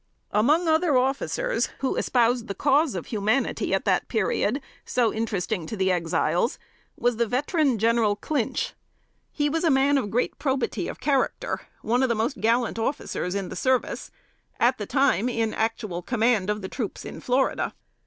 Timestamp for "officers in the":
12.79-13.55